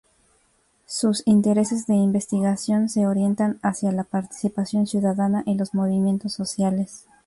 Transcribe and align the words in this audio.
Sus 0.87 1.21
intereses 1.27 1.85
de 1.85 1.93
investigación 1.93 2.89
se 2.89 3.05
orientan 3.05 3.59
hacia 3.61 3.91
la 3.91 4.03
participación 4.03 4.87
ciudadana 4.87 5.43
y 5.45 5.53
los 5.53 5.75
movimientos 5.75 6.33
sociales. 6.33 7.05